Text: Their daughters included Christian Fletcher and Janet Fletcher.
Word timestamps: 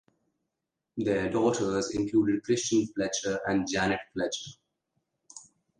Their 0.97 1.29
daughters 1.29 1.91
included 1.91 2.41
Christian 2.43 2.87
Fletcher 2.87 3.39
and 3.45 3.67
Janet 3.71 3.99
Fletcher. 4.11 4.53